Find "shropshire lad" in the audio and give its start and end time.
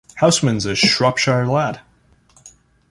0.73-1.79